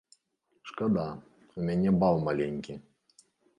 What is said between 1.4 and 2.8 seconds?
у мяне бал маленькі.